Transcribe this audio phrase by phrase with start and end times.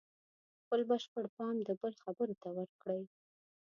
[0.61, 3.03] خپل بشپړ پام د بل خبرو ته ورکړئ.